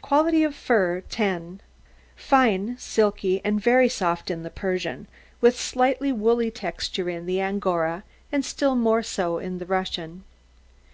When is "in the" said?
4.30-4.48, 7.10-7.42, 9.36-9.66